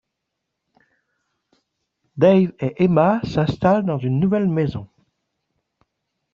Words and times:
Dave 2.17 2.53
et 2.59 2.73
Emma 2.83 3.21
s'installent 3.23 3.85
dans 3.85 3.99
une 3.99 4.19
nouvelle 4.19 4.47
maison. 4.49 4.87